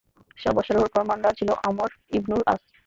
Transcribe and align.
সব 0.37 0.53
অশ্বারোহীর 0.59 0.93
কমান্ডার 0.95 1.37
ছিল 1.39 1.49
আমর 1.67 1.89
ইবনুল 2.17 2.41
আস। 2.47 2.61